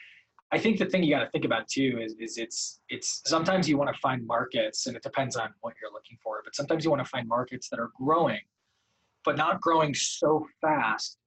[0.53, 3.69] I think the thing you got to think about too is, is it's it's sometimes
[3.69, 6.85] you want to find markets and it depends on what you're looking for, but sometimes
[6.85, 8.41] you want to find markets that are growing,
[9.25, 11.19] but not growing so fast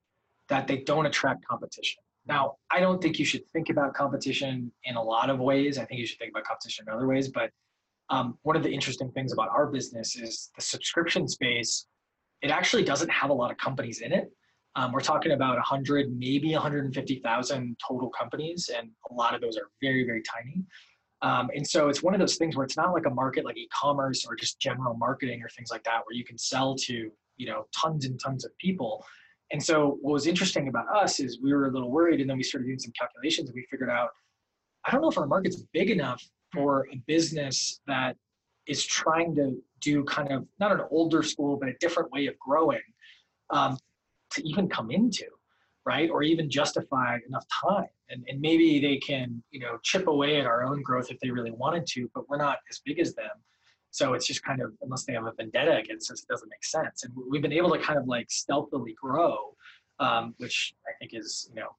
[0.49, 2.01] that they don't attract competition.
[2.27, 5.77] Now, I don't think you should think about competition in a lot of ways.
[5.77, 7.29] I think you should think about competition in other ways.
[7.29, 7.51] But
[8.09, 11.87] um, one of the interesting things about our business is the subscription space.
[12.41, 14.29] It actually doesn't have a lot of companies in it.
[14.77, 19.71] Um, we're talking about 100, maybe 150,000 total companies, and a lot of those are
[19.81, 20.63] very, very tiny.
[21.23, 23.57] Um, and so it's one of those things where it's not like a market like
[23.57, 27.47] e-commerce or just general marketing or things like that, where you can sell to you
[27.47, 29.03] know tons and tons of people.
[29.51, 32.37] And so what was interesting about us is we were a little worried, and then
[32.37, 34.09] we started doing some calculations, and we figured out
[34.85, 38.15] I don't know if our market's big enough for a business that
[38.67, 42.37] is trying to do kind of not an older school, but a different way of
[42.37, 42.81] growing.
[43.49, 43.79] Um,
[44.31, 45.25] to even come into
[45.87, 46.09] right?
[46.09, 47.87] Or even justify enough time.
[48.09, 51.29] And, and maybe they can you know chip away at our own growth if they
[51.29, 53.37] really wanted to but we're not as big as them.
[53.91, 56.63] So it's just kind of unless they have a vendetta against us it doesn't make
[56.63, 57.03] sense.
[57.03, 59.53] And we've been able to kind of like stealthily grow
[59.99, 61.69] um, which i think is you know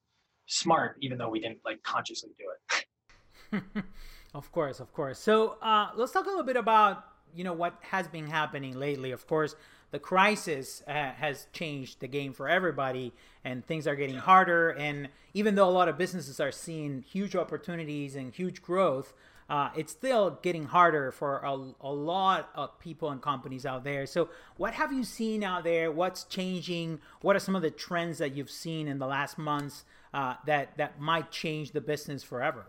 [0.47, 3.85] smart even though we didn't like consciously do it.
[4.35, 5.19] Of course of course.
[5.19, 9.11] So uh, let's talk a little bit about you know what has been happening lately.
[9.13, 9.57] Of course
[9.91, 13.13] the crisis uh, has changed the game for everybody
[13.45, 17.35] and things are getting harder and even though a lot of businesses are seeing huge
[17.35, 19.15] opportunities and huge growth
[19.49, 24.05] uh, it's still getting harder for a, a lot of people and companies out there.
[24.05, 25.91] So what have you seen out there?
[25.91, 27.01] What's changing?
[27.23, 30.77] What are some of the trends that you've seen in the last months uh, that
[30.77, 32.67] that might change the business forever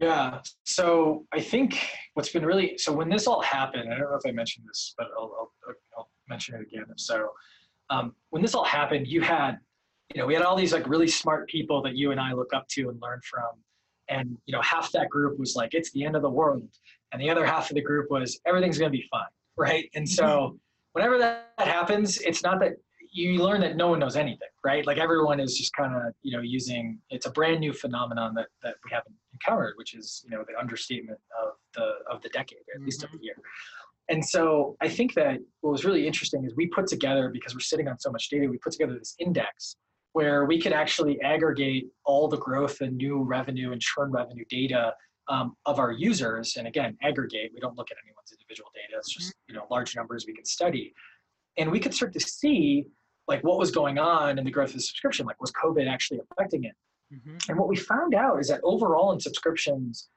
[0.00, 0.40] yeah.
[0.64, 1.78] So I think
[2.14, 4.94] what's been really so when this all happened, I don't know if I mentioned this,
[4.96, 6.86] but I'll, I'll, I'll mention it again.
[6.96, 7.30] So
[7.90, 9.58] um, when this all happened, you had,
[10.14, 12.52] you know, we had all these like really smart people that you and I look
[12.54, 13.50] up to and learn from.
[14.08, 16.68] And, you know, half that group was like, it's the end of the world.
[17.12, 19.22] And the other half of the group was, everything's going to be fine.
[19.56, 19.90] Right.
[19.94, 20.56] And so mm-hmm.
[20.92, 22.72] whenever that happens, it's not that
[23.12, 24.86] you learn that no one knows anything, right?
[24.86, 28.46] Like everyone is just kind of, you know, using, it's a brand new phenomenon that,
[28.62, 32.58] that we haven't encountered, which is, you know, the understatement of the, of the decade,
[32.58, 32.84] at mm-hmm.
[32.86, 33.36] least of the year.
[34.08, 37.60] And so I think that what was really interesting is we put together, because we're
[37.60, 39.76] sitting on so much data, we put together this index
[40.12, 44.92] where we could actually aggregate all the growth and new revenue and churn revenue data
[45.28, 46.56] um, of our users.
[46.56, 48.98] And again, aggregate, we don't look at anyone's individual data.
[48.98, 50.92] It's just, you know, large numbers we can study.
[51.56, 52.86] And we could start to see
[53.28, 55.26] like what was going on in the growth of the subscription.
[55.26, 56.72] Like was COVID actually affecting it?
[57.12, 57.36] Mm-hmm.
[57.48, 60.08] And what we found out is that overall in subscriptions,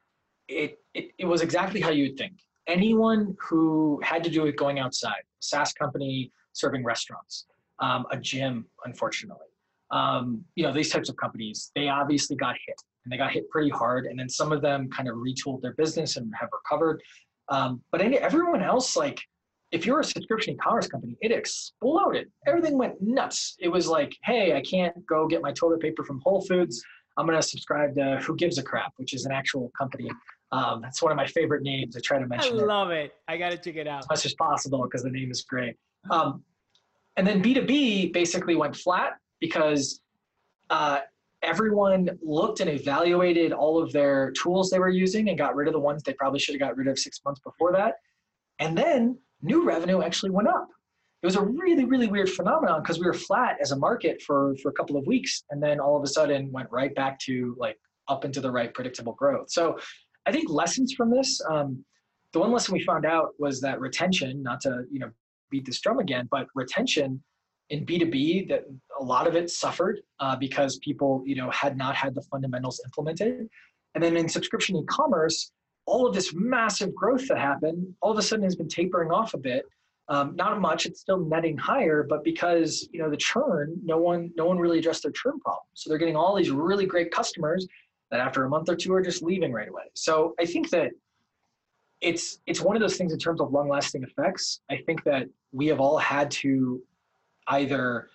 [0.48, 2.34] it, it, it was exactly how you would think
[2.68, 7.46] anyone who had to do with going outside, a SaaS company serving restaurants,
[7.80, 9.48] um, a gym, unfortunately.
[9.92, 13.50] Um, you know, these types of companies, they obviously got hit and they got hit
[13.50, 14.06] pretty hard.
[14.06, 17.02] And then some of them kind of retooled their business and have recovered.
[17.50, 19.22] Um, but everyone else, like,
[19.74, 22.32] if you're a subscription e-commerce company, it exploded.
[22.48, 23.56] Everything went nuts.
[23.60, 26.82] It was like, hey, I can't go get my toilet paper from Whole Foods.
[27.18, 30.10] I'm going to subscribe to Who Gives a Crap, which is an actual company
[30.54, 31.98] um, that's one of my favorite names.
[31.98, 32.60] I try to mention.
[32.60, 33.06] I love it.
[33.06, 33.14] it.
[33.28, 35.76] I got to check it out as much as possible because the name is great.
[36.12, 36.44] Um,
[37.18, 40.02] and then B2B basically went flat because
[40.70, 41.00] uh,
[41.42, 45.74] everyone looked and evaluated all of their tools they were using and got rid of
[45.74, 47.96] the ones they probably should have got rid of six months before that.
[48.60, 50.68] And then new revenue actually went up.
[51.22, 54.56] It was a really, really weird phenomenon because we were flat as a market for,
[54.62, 57.56] for a couple of weeks and then all of a sudden went right back to
[57.58, 57.78] like
[58.10, 59.50] up into the right predictable growth.
[59.50, 59.78] So
[60.26, 61.40] I think lessons from this.
[61.50, 61.84] Um,
[62.34, 65.12] the one lesson we found out was that retention, not to you know
[65.50, 67.24] beat this drum again, but retention
[67.70, 68.64] in B2B that
[69.00, 72.82] a lot of it suffered uh, because people you know had not had the fundamentals
[72.86, 73.48] implemented.
[73.96, 75.52] And then in subscription e-commerce,
[75.86, 79.34] all of this massive growth that happened all of a sudden has been tapering off
[79.34, 79.66] a bit.
[80.10, 84.32] Um, not much, it's still netting higher, but because you know the churn, no one
[84.36, 85.66] no one really addressed their churn problem.
[85.74, 87.66] So they're getting all these really great customers
[88.12, 89.84] that after a month or two are just leaving right away.
[89.94, 90.92] So I think that
[92.02, 94.60] it's it's one of those things in terms of long lasting effects.
[94.70, 96.82] I think that we have all had to
[97.48, 98.10] either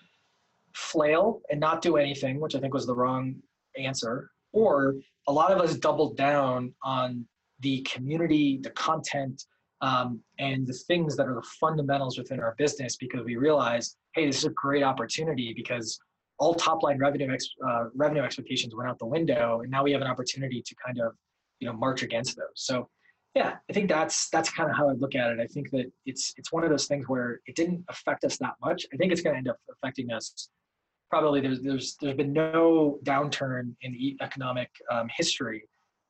[0.75, 3.37] flail and not do anything, which I think was the wrong
[3.79, 7.27] answer, or a lot of us doubled down on
[7.61, 9.45] the community, the content,
[9.81, 14.27] um, and the things that are the fundamentals within our business because we realized, hey,
[14.27, 15.99] this is a great opportunity because
[16.39, 19.93] all top line revenue ex, uh, revenue expectations went out the window, and now we
[19.93, 21.13] have an opportunity to kind of
[21.61, 22.47] you know march against those.
[22.55, 22.89] So
[23.35, 25.41] yeah, I think that's that's kind of how I look at it.
[25.41, 28.55] I think that it's it's one of those things where it didn't affect us that
[28.61, 28.87] much.
[28.93, 30.49] I think it's going to end up affecting us.
[31.11, 35.65] Probably there's there's there's been no downturn in the economic um, history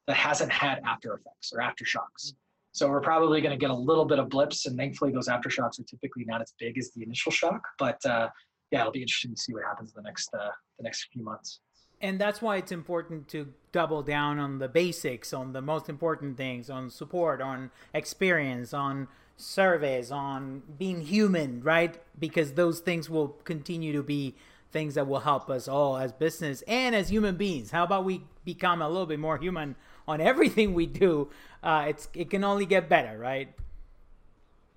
[0.08, 2.32] that hasn't had after effects or aftershocks.
[2.72, 5.78] So we're probably going to get a little bit of blips, and thankfully those aftershocks
[5.78, 7.62] are typically not as big as the initial shock.
[7.78, 8.28] But uh,
[8.70, 11.22] yeah, it'll be interesting to see what happens in the next uh, the next few
[11.22, 11.60] months.
[12.00, 16.36] And that's why it's important to double down on the basics, on the most important
[16.36, 22.00] things, on support, on experience, on surveys, on being human, right?
[22.18, 24.36] Because those things will continue to be
[24.70, 27.70] things that will help us all as business and as human beings.
[27.72, 29.74] How about we become a little bit more human
[30.08, 31.28] on everything we do?
[31.62, 33.54] Uh, it's it can only get better, right?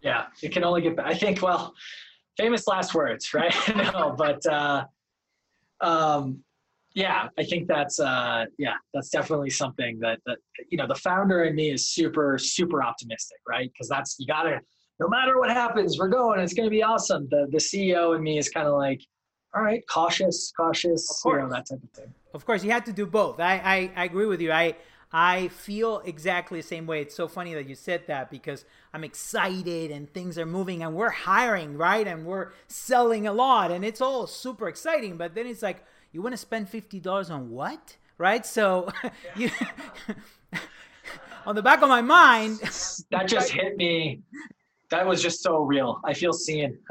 [0.04, 1.08] Yeah, it can only get better.
[1.08, 1.42] I think.
[1.42, 1.74] Well,
[2.38, 3.56] famous last words, right?
[3.76, 4.86] no, but uh,
[5.80, 6.44] um,
[6.94, 10.38] yeah, I think that's uh, yeah, that's definitely something that that
[10.70, 13.72] you know the founder in me is super super optimistic, right?
[13.72, 14.60] Because that's you gotta
[15.00, 16.40] no matter what happens, we're going.
[16.42, 17.28] It's gonna be awesome.
[17.32, 19.02] The the CEO in me is kind of like,
[19.56, 22.14] all right, cautious, cautious, you know that type of thing.
[22.34, 23.40] Of course, you have to do both.
[23.40, 24.52] I, I, I agree with you.
[24.52, 24.76] I
[25.14, 27.02] I feel exactly the same way.
[27.02, 30.96] It's so funny that you said that because I'm excited and things are moving and
[30.96, 32.08] we're hiring, right?
[32.08, 35.18] And we're selling a lot and it's all super exciting.
[35.18, 37.98] But then it's like, you want to spend $50 on what?
[38.18, 38.46] Right?
[38.46, 38.90] So,
[39.36, 39.50] you,
[41.46, 42.60] on the back of my mind,
[43.10, 44.22] that just hit me
[44.92, 46.02] that was just so real.
[46.04, 46.78] I feel seen,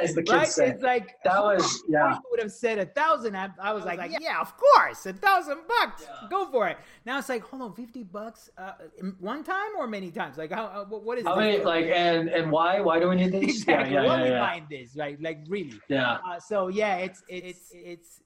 [0.00, 0.48] as the kids right?
[0.48, 0.68] say.
[0.68, 2.16] It's like that was yeah.
[2.30, 3.36] would have said a thousand.
[3.36, 4.18] I, I was, I was like, like yeah.
[4.20, 4.40] yeah.
[4.40, 6.28] of course, a thousand bucks, yeah.
[6.30, 6.78] go for it.
[7.04, 8.72] Now it's like, hold on, fifty bucks, uh,
[9.18, 10.38] one time or many times?
[10.38, 10.66] Like, how?
[10.66, 11.24] Uh, what is?
[11.24, 11.62] How many?
[11.62, 12.80] Like, and and why?
[12.80, 13.42] Why do we need this?
[13.42, 13.94] Exactly.
[13.94, 14.60] Yeah, yeah, what yeah, yeah.
[14.70, 14.96] this?
[14.96, 15.20] Right?
[15.20, 15.80] Like, really?
[15.88, 16.18] Yeah.
[16.26, 18.20] Uh, so yeah, it's it's it's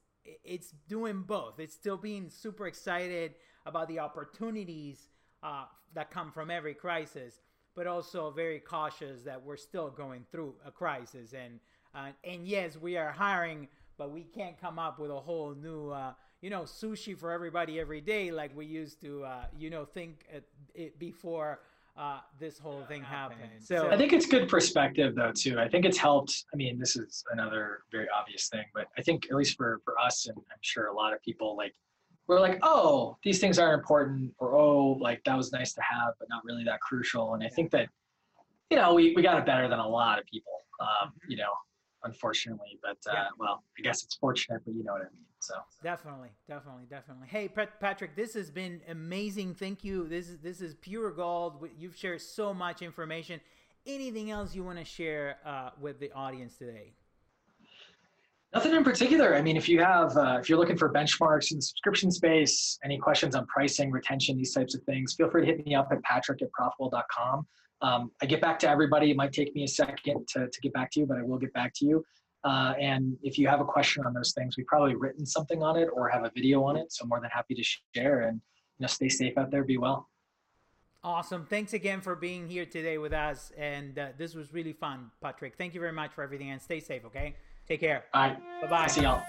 [0.44, 1.58] it's doing both.
[1.58, 5.08] It's still being super excited about the opportunities
[5.42, 7.40] uh, that come from every crisis
[7.76, 11.60] but also very cautious that we're still going through a crisis and
[11.94, 15.88] Uh, and yes, we are hiring, but we can't come up with a whole new,
[15.88, 19.86] uh, you know, sushi for everybody every day like we used to, uh, you know,
[19.86, 20.26] think
[20.74, 21.60] it before
[21.96, 23.48] uh, this whole thing happened.
[23.60, 25.58] So I think it's good perspective though too.
[25.58, 26.44] I think it's helped.
[26.52, 29.94] I mean, this is another very obvious thing, but I think at least for for
[29.98, 31.74] us and I'm sure a lot of people like
[32.26, 36.14] we're like, oh, these things aren't important, or oh, like that was nice to have,
[36.18, 37.34] but not really that crucial.
[37.34, 37.88] And I think that
[38.70, 40.52] you know we we got it better than a lot of people.
[40.80, 41.52] Um, you know,
[42.04, 42.78] unfortunately.
[42.82, 43.24] But uh, yeah.
[43.38, 45.26] well, I guess it's fortunate, but you know what I mean.
[45.40, 47.28] So definitely, definitely, definitely.
[47.28, 49.54] Hey, Patrick, this has been amazing.
[49.54, 50.08] Thank you.
[50.08, 51.68] This is this is pure gold.
[51.78, 53.40] You've shared so much information.
[53.86, 56.94] Anything else you want to share uh, with the audience today?
[58.56, 59.34] Nothing in particular.
[59.34, 62.78] I mean, if you have, uh, if you're looking for benchmarks in the subscription space,
[62.82, 65.88] any questions on pricing, retention, these types of things, feel free to hit me up
[65.92, 67.46] at patrick at profitwell.com.
[67.82, 69.10] Um, I get back to everybody.
[69.10, 71.36] It might take me a second to, to get back to you, but I will
[71.36, 72.02] get back to you.
[72.44, 75.76] Uh, and if you have a question on those things, we've probably written something on
[75.76, 76.90] it or have a video on it.
[76.90, 77.62] So more than happy to
[77.94, 78.40] share and
[78.78, 79.64] you know stay safe out there.
[79.64, 80.08] Be well.
[81.04, 81.44] Awesome.
[81.44, 83.52] Thanks again for being here today with us.
[83.58, 85.56] And uh, this was really fun, Patrick.
[85.58, 87.36] Thank you very much for everything and stay safe, okay?
[87.66, 88.04] Take care.
[88.14, 88.62] All right.
[88.62, 88.86] Bye bye.
[88.86, 89.22] See y'all.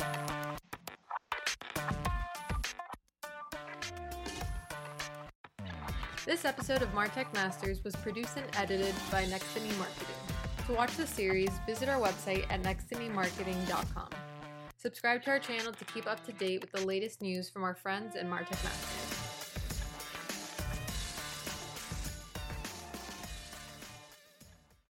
[6.25, 10.15] This episode of Martech Masters was produced and edited by Next to Me Marketing.
[10.67, 14.09] To watch the series, visit our website at nexttomemarketing.com.
[14.75, 17.75] Subscribe to our channel to keep up to date with the latest news from our
[17.75, 18.97] friends and Martech Masters.